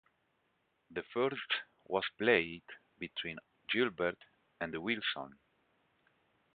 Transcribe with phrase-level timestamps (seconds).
[0.89, 1.53] The first
[1.85, 2.63] was played
[2.97, 3.37] between
[3.71, 4.17] Gilbert
[4.59, 5.37] and Wilson.